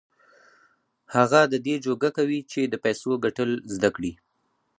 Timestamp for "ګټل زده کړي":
3.25-4.13